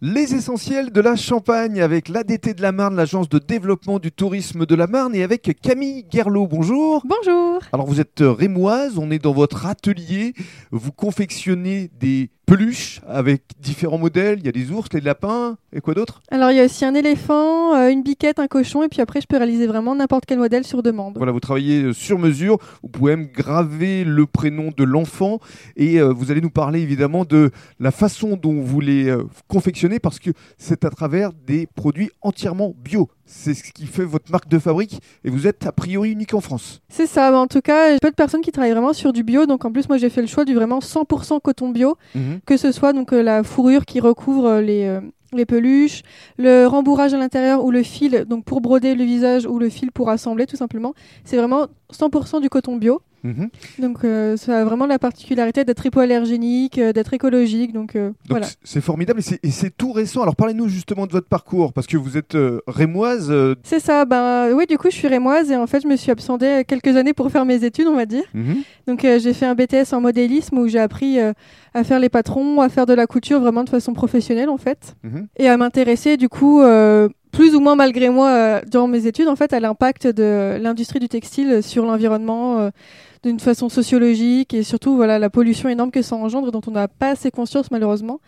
Les 0.00 0.32
essentiels 0.36 0.92
de 0.92 1.00
la 1.00 1.16
Champagne 1.16 1.80
avec 1.80 2.08
l'ADT 2.08 2.54
de 2.54 2.62
la 2.62 2.70
Marne, 2.70 2.94
l'agence 2.94 3.28
de 3.28 3.40
développement 3.40 3.98
du 3.98 4.12
tourisme 4.12 4.64
de 4.64 4.74
la 4.76 4.86
Marne, 4.86 5.12
et 5.16 5.24
avec 5.24 5.60
Camille 5.60 6.04
Guerlot. 6.04 6.46
Bonjour. 6.46 7.04
Bonjour. 7.04 7.58
Alors 7.72 7.84
vous 7.84 8.00
êtes 8.00 8.20
rémoise, 8.20 8.96
on 8.96 9.10
est 9.10 9.18
dans 9.18 9.32
votre 9.32 9.66
atelier, 9.66 10.34
vous 10.70 10.92
confectionnez 10.92 11.90
des 11.98 12.30
peluches 12.48 13.02
avec 13.06 13.42
différents 13.60 13.98
modèles, 13.98 14.38
il 14.38 14.46
y 14.46 14.48
a 14.48 14.52
des 14.52 14.70
ours, 14.70 14.88
des 14.88 15.02
lapins 15.02 15.58
et 15.70 15.82
quoi 15.82 15.92
d'autre? 15.92 16.22
Alors 16.30 16.50
il 16.50 16.56
y 16.56 16.60
a 16.60 16.64
aussi 16.64 16.86
un 16.86 16.94
éléphant, 16.94 17.74
euh, 17.74 17.90
une 17.90 18.02
biquette, 18.02 18.38
un 18.38 18.46
cochon, 18.46 18.82
et 18.82 18.88
puis 18.88 19.02
après 19.02 19.20
je 19.20 19.26
peux 19.26 19.36
réaliser 19.36 19.66
vraiment 19.66 19.94
n'importe 19.94 20.24
quel 20.26 20.38
modèle 20.38 20.64
sur 20.64 20.82
demande. 20.82 21.18
Voilà, 21.18 21.32
vous 21.32 21.40
travaillez 21.40 21.82
euh, 21.82 21.92
sur 21.92 22.18
mesure, 22.18 22.56
vous 22.82 22.88
pouvez 22.88 23.16
même 23.16 23.26
graver 23.26 24.02
le 24.04 24.24
prénom 24.24 24.70
de 24.74 24.84
l'enfant. 24.84 25.40
Et 25.76 26.00
euh, 26.00 26.10
vous 26.10 26.30
allez 26.30 26.40
nous 26.40 26.50
parler 26.50 26.80
évidemment 26.80 27.26
de 27.26 27.50
la 27.80 27.90
façon 27.90 28.36
dont 28.36 28.62
vous 28.62 28.80
les 28.80 29.08
euh, 29.08 29.24
confectionnez 29.48 29.98
parce 29.98 30.18
que 30.18 30.30
c'est 30.56 30.86
à 30.86 30.90
travers 30.90 31.32
des 31.32 31.66
produits 31.66 32.10
entièrement 32.22 32.74
bio. 32.82 33.10
C'est 33.26 33.52
ce 33.52 33.62
qui 33.62 33.84
fait 33.84 34.04
votre 34.04 34.32
marque 34.32 34.48
de 34.48 34.58
fabrique. 34.58 35.02
Et 35.22 35.28
vous 35.28 35.46
êtes 35.46 35.66
a 35.66 35.72
priori 35.72 36.12
unique 36.12 36.32
en 36.32 36.40
France. 36.40 36.80
C'est 36.88 37.06
ça, 37.06 37.36
en 37.38 37.46
tout 37.46 37.60
cas, 37.60 37.98
peu 38.00 38.10
de 38.10 38.14
personnes 38.14 38.40
qui 38.40 38.52
travaillent 38.52 38.72
vraiment 38.72 38.94
sur 38.94 39.12
du 39.12 39.22
bio, 39.22 39.44
donc 39.44 39.66
en 39.66 39.70
plus 39.70 39.86
moi 39.86 39.98
j'ai 39.98 40.08
fait 40.08 40.22
le 40.22 40.26
choix 40.26 40.46
du 40.46 40.54
vraiment 40.54 40.78
100% 40.78 41.40
coton 41.42 41.68
bio, 41.68 41.98
que 42.46 42.56
ce 42.56 42.72
soit 42.72 42.92
donc 42.92 43.12
euh, 43.12 43.22
la 43.22 43.42
fourrure 43.42 43.84
qui 43.84 44.00
recouvre 44.00 44.46
euh, 44.46 44.60
les, 44.60 44.84
euh, 44.84 45.00
les 45.32 45.46
peluches, 45.46 46.02
le 46.36 46.66
rembourrage 46.66 47.14
à 47.14 47.18
l'intérieur 47.18 47.64
ou 47.64 47.70
le 47.70 47.82
fil 47.82 48.24
donc 48.26 48.44
pour 48.44 48.60
broder 48.60 48.94
le 48.94 49.04
visage 49.04 49.46
ou 49.46 49.58
le 49.58 49.68
fil 49.68 49.92
pour 49.92 50.10
assembler 50.10 50.46
tout 50.46 50.56
simplement. 50.56 50.94
C'est 51.24 51.36
vraiment 51.36 51.66
100% 51.92 52.40
du 52.40 52.48
coton 52.48 52.76
bio. 52.76 53.00
Mhm. 53.24 53.48
Donc 53.78 54.04
euh, 54.04 54.36
ça 54.36 54.60
a 54.60 54.64
vraiment 54.64 54.86
la 54.86 54.98
particularité 54.98 55.64
d'être 55.64 55.84
hypoallergénique, 55.84 56.78
euh, 56.78 56.92
d'être 56.92 57.12
écologique. 57.14 57.72
Donc, 57.72 57.96
euh, 57.96 58.08
Donc 58.08 58.14
voilà. 58.30 58.46
c'est 58.64 58.80
formidable 58.80 59.20
et 59.42 59.50
c'est- 59.50 59.76
tout 59.76 59.92
récent. 59.92 60.22
Alors 60.22 60.36
parlez-nous 60.36 60.68
justement 60.68 61.06
de 61.06 61.12
votre 61.12 61.28
parcours 61.28 61.72
parce 61.72 61.86
que 61.86 61.96
vous 61.96 62.16
êtes 62.16 62.36
rémoise. 62.66 63.32
C'est 63.62 63.80
ça, 63.80 64.04
ben 64.04 64.52
oui, 64.54 64.66
du 64.66 64.78
coup 64.78 64.88
je 64.90 64.96
suis 64.96 65.08
rémoise 65.08 65.50
et 65.50 65.56
en 65.56 65.66
fait 65.66 65.80
je 65.82 65.88
me 65.88 65.96
suis 65.96 66.10
absentée 66.10 66.64
quelques 66.66 66.96
années 66.96 67.12
pour 67.12 67.30
faire 67.30 67.44
mes 67.44 67.64
études, 67.64 67.86
on 67.88 67.96
va 67.96 68.06
dire. 68.06 68.24
mhm. 68.34 68.56
Donc 68.86 69.00
j'ai 69.02 69.34
fait 69.34 69.46
un 69.46 69.54
BTS 69.54 69.92
en 69.92 70.00
modélisme 70.00 70.58
où 70.58 70.68
j'ai 70.68 70.78
appris 70.80 71.18
à 71.20 71.84
faire 71.84 71.98
les 72.00 72.08
patrons, 72.08 72.60
à 72.60 72.68
faire 72.68 72.86
de 72.86 72.94
la 72.94 73.06
couture 73.06 73.40
vraiment 73.40 73.64
de 73.64 73.68
façon 73.68 73.92
professionnelle 73.92 74.48
en 74.48 74.56
fait. 74.58 74.94
Mhm. 75.04 75.26
Et 75.38 75.48
à 75.48 75.56
m'intéresser 75.56 76.16
du 76.16 76.28
coup, 76.28 76.60
plus 77.30 77.54
ou 77.54 77.60
moins 77.60 77.76
malgré 77.76 78.08
moi, 78.08 78.28
euh, 78.30 78.60
durant 78.70 78.88
mes 78.88 79.06
études, 79.06 79.28
en 79.28 79.36
fait, 79.36 79.52
à 79.52 79.60
l'impact 79.60 80.06
de 80.06 80.56
l'industrie 80.60 80.98
du 80.98 81.08
textile 81.08 81.62
sur 81.62 81.84
l'environnement. 81.84 82.58
euh, 82.58 82.70
d'une 83.22 83.40
façon 83.40 83.68
sociologique 83.68 84.54
et 84.54 84.62
surtout 84.62 84.96
voilà 84.96 85.18
la 85.18 85.30
pollution 85.30 85.68
énorme 85.68 85.90
que 85.90 86.02
ça 86.02 86.16
engendre 86.16 86.52
dont 86.52 86.60
on 86.66 86.70
n'a 86.70 86.88
pas 86.88 87.10
assez 87.10 87.30
conscience 87.30 87.70
malheureusement. 87.70 88.20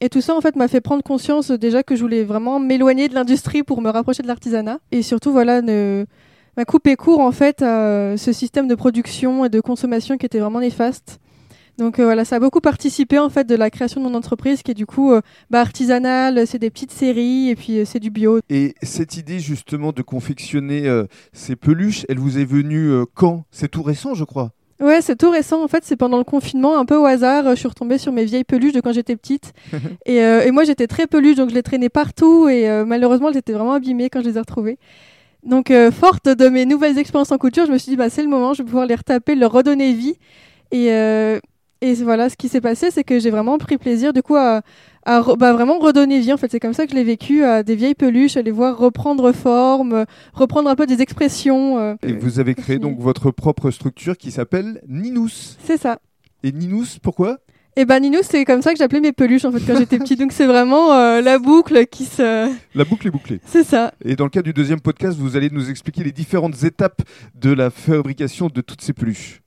Et 0.00 0.08
tout 0.08 0.20
ça 0.20 0.34
en 0.34 0.40
fait 0.40 0.56
m'a 0.56 0.68
fait 0.68 0.80
prendre 0.80 1.02
conscience 1.02 1.50
déjà 1.50 1.82
que 1.82 1.96
je 1.96 2.02
voulais 2.02 2.24
vraiment 2.24 2.60
m'éloigner 2.60 3.08
de 3.08 3.14
l'industrie 3.14 3.62
pour 3.62 3.80
me 3.80 3.90
rapprocher 3.90 4.22
de 4.22 4.28
l'artisanat 4.28 4.78
et 4.92 5.02
surtout 5.02 5.32
voilà 5.32 5.60
ne 5.62 6.06
m'a 6.56 6.64
coupé 6.64 6.96
court 6.96 7.20
en 7.20 7.32
fait 7.32 7.62
à 7.62 8.16
ce 8.16 8.32
système 8.32 8.68
de 8.68 8.74
production 8.74 9.44
et 9.44 9.48
de 9.48 9.60
consommation 9.60 10.16
qui 10.16 10.26
était 10.26 10.38
vraiment 10.38 10.60
néfaste. 10.60 11.18
Donc 11.78 12.00
euh, 12.00 12.04
voilà, 12.04 12.24
ça 12.24 12.36
a 12.36 12.40
beaucoup 12.40 12.60
participé 12.60 13.18
en 13.20 13.30
fait 13.30 13.44
de 13.44 13.54
la 13.54 13.70
création 13.70 14.00
de 14.02 14.08
mon 14.08 14.14
entreprise 14.16 14.62
qui 14.64 14.72
est 14.72 14.74
du 14.74 14.84
coup 14.84 15.12
euh, 15.12 15.20
bah, 15.48 15.60
artisanale, 15.60 16.44
c'est 16.46 16.58
des 16.58 16.70
petites 16.70 16.90
séries 16.90 17.50
et 17.50 17.54
puis 17.56 17.78
euh, 17.78 17.84
c'est 17.84 18.00
du 18.00 18.10
bio. 18.10 18.40
Et 18.50 18.74
cette 18.82 19.16
idée 19.16 19.38
justement 19.38 19.92
de 19.92 20.02
confectionner 20.02 20.88
euh, 20.88 21.04
ces 21.32 21.54
peluches, 21.54 22.04
elle 22.08 22.18
vous 22.18 22.38
est 22.38 22.44
venue 22.44 22.90
euh, 22.90 23.04
quand? 23.14 23.44
C'est 23.52 23.68
tout 23.70 23.82
récent, 23.84 24.14
je 24.14 24.24
crois. 24.24 24.50
Ouais, 24.80 25.00
c'est 25.02 25.16
tout 25.16 25.30
récent. 25.30 25.62
En 25.62 25.68
fait, 25.68 25.84
c'est 25.84 25.96
pendant 25.96 26.18
le 26.18 26.24
confinement, 26.24 26.78
un 26.78 26.84
peu 26.84 26.96
au 26.96 27.04
hasard. 27.04 27.46
euh, 27.46 27.54
Je 27.54 27.58
suis 27.60 27.68
retombée 27.68 27.98
sur 27.98 28.12
mes 28.12 28.24
vieilles 28.24 28.44
peluches 28.44 28.72
de 28.72 28.80
quand 28.80 28.92
j'étais 28.92 29.16
petite. 29.16 29.52
et, 30.06 30.22
euh, 30.22 30.42
et 30.44 30.50
moi, 30.52 30.62
j'étais 30.64 30.86
très 30.86 31.06
peluche, 31.08 31.34
donc 31.36 31.50
je 31.50 31.54
les 31.54 31.62
traînais 31.64 31.88
partout. 31.88 32.48
Et 32.48 32.68
euh, 32.68 32.84
malheureusement, 32.84 33.28
elles 33.30 33.36
étaient 33.38 33.52
vraiment 33.52 33.72
abîmées 33.74 34.08
quand 34.08 34.20
je 34.22 34.28
les 34.28 34.36
ai 34.36 34.40
retrouvées. 34.40 34.78
Donc, 35.44 35.70
euh, 35.72 35.90
forte 35.90 36.28
de 36.28 36.48
mes 36.48 36.64
nouvelles 36.66 36.98
expériences 36.98 37.32
en 37.32 37.38
couture, 37.38 37.66
je 37.66 37.72
me 37.72 37.78
suis 37.78 37.90
dit, 37.90 37.96
bah, 37.96 38.08
c'est 38.10 38.22
le 38.22 38.28
moment, 38.28 38.54
je 38.54 38.62
vais 38.62 38.66
pouvoir 38.66 38.86
les 38.86 38.94
retaper, 38.96 39.34
leur 39.34 39.50
redonner 39.52 39.92
vie. 39.94 40.14
Et, 40.70 40.92
euh, 40.92 41.40
et 41.80 41.94
voilà, 41.94 42.28
ce 42.28 42.36
qui 42.36 42.48
s'est 42.48 42.60
passé, 42.60 42.90
c'est 42.90 43.04
que 43.04 43.18
j'ai 43.18 43.30
vraiment 43.30 43.56
pris 43.58 43.78
plaisir, 43.78 44.12
du 44.12 44.22
coup, 44.22 44.36
à, 44.36 44.62
à 45.04 45.20
re- 45.20 45.36
bah, 45.38 45.52
vraiment 45.52 45.78
redonner 45.78 46.20
vie. 46.20 46.32
En 46.32 46.36
fait, 46.36 46.50
c'est 46.50 46.60
comme 46.60 46.74
ça 46.74 46.84
que 46.86 46.90
je 46.90 46.96
l'ai 46.96 47.04
vécu, 47.04 47.44
à 47.44 47.62
des 47.62 47.76
vieilles 47.76 47.94
peluches, 47.94 48.36
à 48.36 48.42
les 48.42 48.50
voir 48.50 48.76
reprendre 48.76 49.32
forme, 49.32 50.04
reprendre 50.34 50.68
un 50.68 50.74
peu 50.74 50.86
des 50.86 51.00
expressions. 51.02 51.78
euh. 51.78 51.94
Et 52.02 52.12
vous 52.12 52.40
avez 52.40 52.54
créé 52.54 52.78
donc 52.78 52.98
votre 52.98 53.30
propre 53.30 53.70
structure 53.70 54.16
qui 54.16 54.30
s'appelle 54.30 54.80
Ninous. 54.88 55.56
C'est 55.64 55.80
ça. 55.80 55.98
Et 56.42 56.52
Ninous, 56.52 56.98
pourquoi? 57.02 57.38
Et 57.76 57.84
ben 57.84 58.00
Ninou, 58.00 58.18
c'est 58.22 58.44
comme 58.44 58.60
ça 58.60 58.72
que 58.72 58.78
j'appelais 58.78 58.98
mes 58.98 59.12
peluches 59.12 59.44
en 59.44 59.52
fait 59.52 59.60
quand 59.60 59.78
j'étais 59.78 59.98
petite. 60.00 60.18
Donc 60.18 60.32
c'est 60.32 60.46
vraiment 60.46 60.92
euh, 60.94 61.20
la 61.20 61.38
boucle 61.38 61.86
qui 61.86 62.06
se. 62.06 62.50
La 62.74 62.84
boucle 62.84 63.06
est 63.06 63.10
bouclée. 63.12 63.40
C'est 63.46 63.62
ça. 63.62 63.92
Et 64.04 64.16
dans 64.16 64.24
le 64.24 64.30
cadre 64.30 64.46
du 64.46 64.52
deuxième 64.52 64.80
podcast, 64.80 65.16
vous 65.16 65.36
allez 65.36 65.48
nous 65.48 65.70
expliquer 65.70 66.02
les 66.02 66.10
différentes 66.10 66.64
étapes 66.64 67.02
de 67.40 67.52
la 67.52 67.70
fabrication 67.70 68.48
de 68.48 68.60
toutes 68.62 68.80
ces 68.82 68.92
peluches. 68.92 69.42